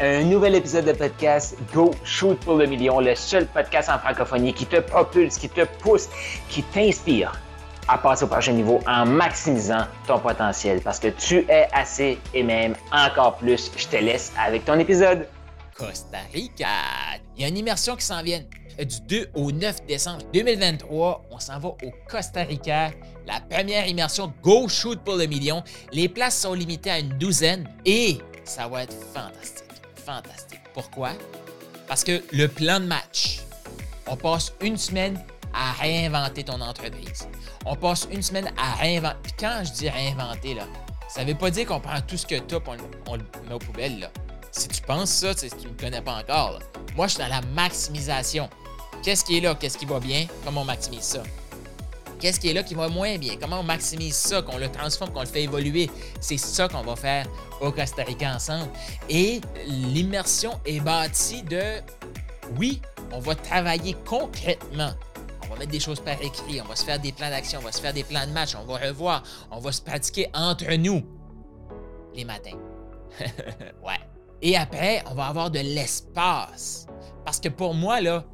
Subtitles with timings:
[0.00, 4.54] un nouvel épisode de podcast Go Shoot pour le million, le seul podcast en francophonie
[4.54, 6.08] qui te propulse, qui te pousse,
[6.48, 7.38] qui t'inspire
[7.86, 12.42] à passer au prochain niveau en maximisant ton potentiel parce que tu es assez et
[12.42, 13.70] même encore plus.
[13.76, 15.26] Je te laisse avec ton épisode.
[15.76, 16.66] Costa Rica.
[17.36, 18.42] Il y a une immersion qui s'en vient.
[18.78, 22.90] Du 2 au 9 décembre 2023, on s'en va au Costa Rica.
[23.26, 25.62] La première immersion Go Shoot pour le million.
[25.92, 29.69] Les places sont limitées à une douzaine et ça va être fantastique.
[30.10, 30.60] Fantastique.
[30.74, 31.10] Pourquoi?
[31.86, 33.42] Parce que le plan de match,
[34.08, 35.22] on passe une semaine
[35.54, 37.28] à réinventer ton entreprise.
[37.64, 39.16] On passe une semaine à réinventer.
[39.22, 40.66] Puis quand je dis réinventer, là,
[41.08, 42.76] ça veut pas dire qu'on prend tout ce que tu as on,
[43.12, 44.00] on le met aux poubelles.
[44.00, 44.10] Là.
[44.50, 46.58] Si tu penses ça, tu ne me connais pas encore.
[46.96, 48.50] Moi, je suis dans la maximisation.
[49.04, 49.54] Qu'est-ce qui est là?
[49.54, 50.26] Qu'est-ce qui va bien?
[50.44, 51.22] Comment on maximise ça?
[52.20, 53.36] Qu'est-ce qui est là qui va moins bien?
[53.40, 55.90] Comment on maximise ça, qu'on le transforme, qu'on le fait évoluer?
[56.20, 57.26] C'est ça qu'on va faire
[57.60, 58.68] au Costa Rica ensemble.
[59.08, 61.80] Et l'immersion est bâtie de,
[62.58, 64.90] oui, on va travailler concrètement.
[65.44, 67.64] On va mettre des choses par écrit, on va se faire des plans d'action, on
[67.64, 70.72] va se faire des plans de match, on va revoir, on va se pratiquer entre
[70.74, 71.02] nous
[72.14, 72.58] les matins.
[73.20, 73.98] ouais.
[74.42, 76.86] Et après, on va avoir de l'espace.
[77.24, 78.24] Parce que pour moi, là,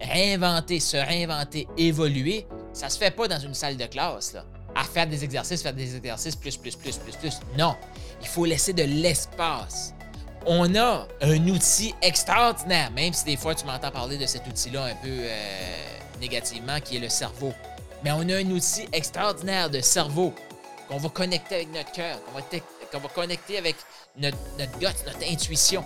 [0.00, 4.44] réinventer, se réinventer, évoluer, ça se fait pas dans une salle de classe, là.
[4.74, 7.40] À faire des exercices, faire des exercices, plus, plus, plus, plus, plus.
[7.56, 7.74] Non.
[8.20, 9.94] Il faut laisser de l'espace.
[10.44, 14.84] On a un outil extraordinaire, même si des fois tu m'entends parler de cet outil-là
[14.84, 15.86] un peu euh,
[16.20, 17.54] négativement, qui est le cerveau.
[18.04, 20.34] Mais on a un outil extraordinaire de cerveau
[20.86, 22.20] qu'on va connecter avec notre cœur,
[22.92, 23.76] qu'on va, connecter avec
[24.18, 25.82] notre, notre notre intuition.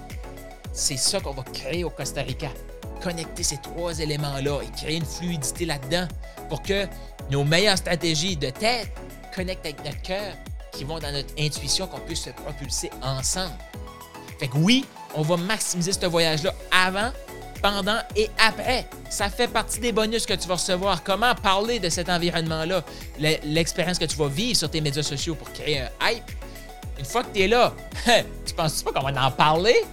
[0.72, 2.48] C'est ça qu'on va créer au Costa Rica
[3.00, 6.06] connecter ces trois éléments-là et créer une fluidité là-dedans
[6.48, 6.86] pour que
[7.30, 8.92] nos meilleures stratégies de tête
[9.34, 10.34] connectent avec notre cœur,
[10.72, 13.54] qui vont dans notre intuition, qu'on puisse se propulser ensemble.
[14.38, 17.10] Fait que oui, on va maximiser ce voyage-là avant,
[17.62, 18.86] pendant et après.
[19.10, 21.02] Ça fait partie des bonus que tu vas recevoir.
[21.02, 22.82] Comment parler de cet environnement-là,
[23.44, 26.24] l'expérience que tu vas vivre sur tes médias sociaux pour créer un hype.
[26.98, 27.72] Une fois que tu es là,
[28.46, 29.84] tu penses pas qu'on va en parler?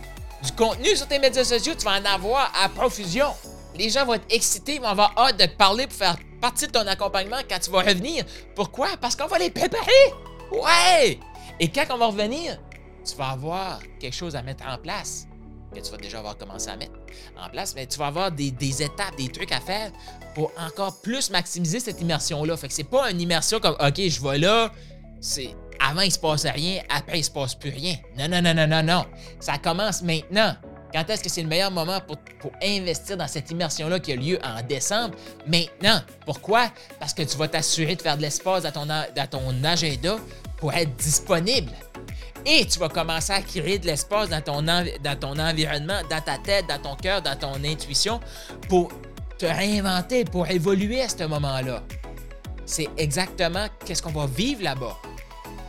[0.43, 3.27] Du contenu sur tes médias sociaux, tu vas en avoir à profusion.
[3.75, 6.71] Les gens vont être excités, vont avoir hâte de te parler pour faire partie de
[6.71, 8.25] ton accompagnement quand tu vas revenir.
[8.55, 8.89] Pourquoi?
[8.99, 10.13] Parce qu'on va les préparer.
[10.51, 11.19] Ouais!
[11.59, 12.59] Et quand on va revenir,
[13.05, 15.27] tu vas avoir quelque chose à mettre en place
[15.73, 16.93] que tu vas déjà avoir commencé à mettre
[17.37, 19.91] en place, mais tu vas avoir des, des étapes, des trucs à faire
[20.33, 22.55] pour encore plus maximiser cette immersion-là.
[22.57, 24.71] Fait que c'est pas une immersion comme OK, je vais là,
[25.19, 25.55] c'est
[25.85, 27.95] avant, il se passe rien, après, il se passe plus rien.
[28.17, 29.05] Non, non, non, non, non, non.
[29.39, 30.55] Ça commence maintenant.
[30.93, 32.17] Quand est-ce que c'est le meilleur moment pour,
[32.63, 35.15] investir dans cette immersion-là qui a lieu en décembre?
[35.45, 35.99] Maintenant.
[36.25, 36.71] Pourquoi?
[36.99, 38.87] Parce que tu vas t'assurer de faire de l'espace dans ton,
[39.29, 40.15] ton agenda
[40.57, 41.71] pour être disponible.
[42.45, 46.37] Et tu vas commencer à créer de l'espace dans ton, dans ton environnement, dans ta
[46.37, 48.21] tête, dans ton cœur, dans ton intuition
[48.69, 48.89] pour
[49.37, 51.83] te réinventer, pour évoluer à ce moment-là.
[52.65, 54.97] C'est exactement qu'est-ce qu'on va vivre là-bas.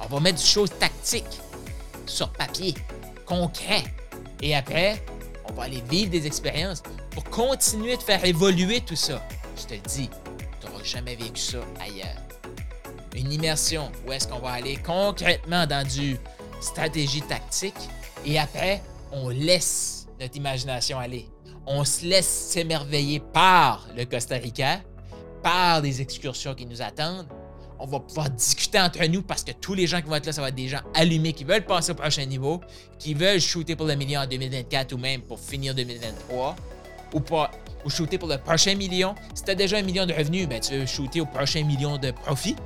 [0.02, 1.40] On va mettre des choses tactiques
[2.06, 2.74] sur papier,
[3.26, 3.84] concret.
[4.40, 5.02] Et après,
[5.48, 9.22] on va aller vivre des expériences pour continuer de faire évoluer tout ça.
[9.56, 10.08] Je te le dis,
[10.60, 12.22] tu n'auras jamais vécu ça ailleurs.
[13.16, 16.16] Une immersion où est-ce qu'on va aller concrètement dans du
[16.60, 17.74] stratégie tactique
[18.24, 18.82] et après,
[19.12, 21.28] on laisse notre imagination aller.
[21.66, 24.80] On se laisse s'émerveiller par le Costa Rica,
[25.42, 27.28] par les excursions qui nous attendent
[27.78, 30.32] on va pouvoir discuter entre nous parce que tous les gens qui vont être là,
[30.32, 32.60] ça va être des gens allumés qui veulent passer au prochain niveau,
[32.98, 36.56] qui veulent shooter pour le million en 2024 ou même pour finir 2023
[37.14, 37.50] ou pas
[37.88, 39.14] shooter pour le prochain million.
[39.34, 41.98] Si tu as déjà un million de revenus, ben, tu veux shooter au prochain million
[41.98, 42.56] de profit.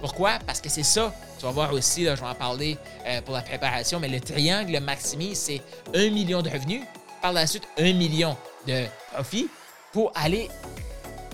[0.00, 0.38] Pourquoi?
[0.46, 1.14] Parce que c'est ça.
[1.38, 2.76] Tu vas voir aussi, là, je vais en parler
[3.06, 5.62] euh, pour la préparation, mais le triangle maximise, c'est
[5.94, 6.82] un million de revenus,
[7.20, 8.36] par la suite un million
[8.66, 9.48] de profit
[9.92, 10.48] pour aller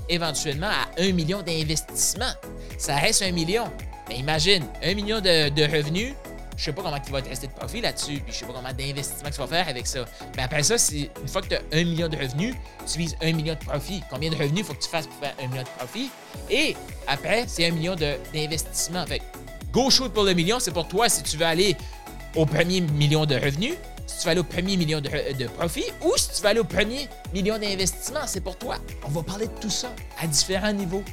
[0.09, 2.33] éventuellement à un million d'investissements.
[2.79, 3.65] Ça reste un million.
[4.09, 6.15] Mais imagine, un million de, revenus,
[6.57, 8.53] je sais pas comment tu vas te rester de profit là-dessus, puis je sais pas
[8.53, 10.05] comment d'investissement tu vas faire avec ça.
[10.37, 12.55] Mais après ça, une fois que tu as un million de revenus,
[12.91, 14.03] tu vises un million de profit.
[14.11, 16.11] Combien de revenus il faut que tu fasses pour faire un million de profit?
[16.50, 16.75] Et
[17.06, 19.06] après, c'est un million d'investissement.
[19.06, 19.23] Fait
[19.73, 21.77] go shoot pour le million, c'est pour toi si tu veux aller
[22.35, 23.75] au premier million de revenus
[24.08, 26.64] si tu vas aller au premier million de, profit ou si tu vas aller au
[26.64, 28.26] premier million d'investissement.
[28.26, 28.76] C'est pour toi.
[29.06, 31.05] On va parler de tout ça à différents niveaux.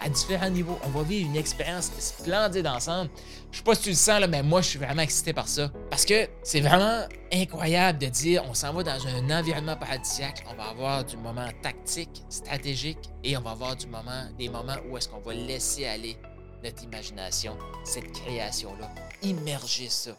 [0.00, 0.78] À différents niveaux.
[0.84, 3.10] On va vivre une expérience splendide ensemble.
[3.50, 5.48] Je sais pas si tu le sens, là, mais moi, je suis vraiment excité par
[5.48, 5.70] ça.
[5.90, 10.44] Parce que c'est vraiment incroyable de dire on s'en va dans un environnement paradisiaque.
[10.50, 14.76] On va avoir du moment tactique, stratégique et on va avoir du moment, des moments
[14.88, 16.16] où est-ce qu'on va laisser aller
[16.62, 18.90] notre imagination, cette création-là,
[19.22, 20.12] immerger ça.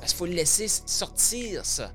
[0.00, 1.92] Parce qu'il faut le laisser sortir, ça.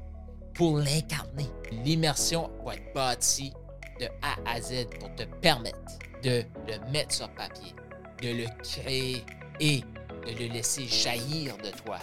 [0.53, 1.49] pour l'incarner.
[1.83, 3.53] L'immersion va être bâtie
[3.99, 5.77] de A à Z pour te permettre
[6.23, 7.73] de le mettre sur papier,
[8.21, 9.23] de le créer
[9.59, 9.81] et
[10.25, 11.99] de le laisser jaillir de toi.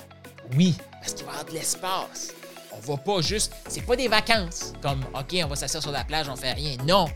[0.56, 2.32] Oui, parce qu'il va y avoir de l'espace.
[2.72, 3.52] On va pas juste.
[3.68, 6.76] C'est pas des vacances comme OK, on va s'asseoir sur la plage, on fait rien.
[6.86, 7.06] Non.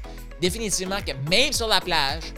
[0.41, 2.35] Définitivement que même sur la plage,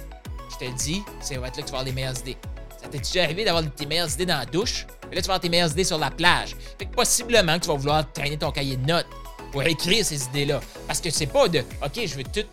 [0.51, 2.37] je te dis, c'est va être là que tu vas avoir les meilleures idées.
[2.81, 4.87] Ça t'est déjà arrivé d'avoir tes meilleures idées dans la douche?
[5.12, 6.56] Là, tu vas avoir tes meilleures idées sur la plage.
[6.78, 9.06] Fait que possiblement que tu vas vouloir traîner ton cahier de notes
[9.52, 10.60] pour écrire ces idées-là.
[10.87, 12.46] Parce que c'est pas de OK, je veux tout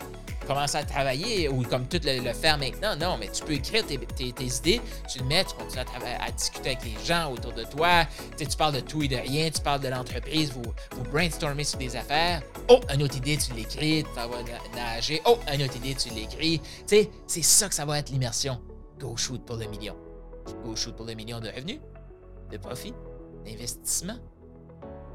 [0.46, 2.96] commencer à travailler ou comme tout le, faire maintenant.
[2.96, 5.82] Non, mais tu peux écrire tes, idées, tu le mets, tu continues
[6.20, 8.04] à, discuter avec les gens autour de toi.
[8.38, 10.62] Tu, tu parles de tout et de rien, tu parles de l'entreprise, vous,
[10.92, 12.42] vous brainstormez sur des affaires.
[12.68, 14.28] Oh, une autre idée, tu l'écris, tu vas
[14.74, 15.20] nager.
[15.26, 16.60] Oh, une autre idée, tu l'écris.
[16.60, 18.60] Tu sais, c'est ça que ça va être l'immersion.
[18.98, 19.96] Go shoot pour le million.
[20.64, 21.80] Go shoot pour le million de revenus,
[22.50, 22.94] de profit,
[23.44, 24.16] d'investissement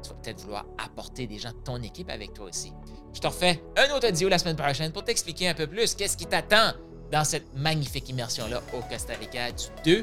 [0.02, 2.72] tu vas peut-être vouloir apporter des gens de ton équipe avec toi aussi.
[3.14, 6.16] Je te refais un autre audio la semaine prochaine pour t'expliquer un peu plus qu'est-ce
[6.16, 6.72] qui t'attend
[7.10, 9.52] dans cette magnifique immersion-là au Costa Rica
[9.84, 10.02] du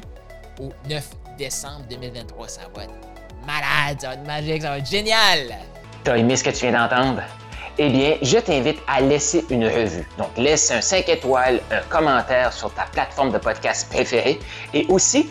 [0.60, 2.48] au 9 décembre 2023.
[2.48, 2.94] Ça va être
[3.46, 5.56] malade, ça va être magique, ça va être génial!
[6.04, 7.22] T'as aimé ce que tu viens d'entendre?
[7.78, 10.06] Eh bien, je t'invite à laisser une revue.
[10.18, 14.38] Donc, laisse un 5 étoiles, un commentaire sur ta plateforme de podcast préférée
[14.74, 15.30] et aussi